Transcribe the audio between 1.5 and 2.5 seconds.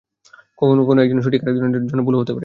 জনের জন্য ভুল হতে পারে।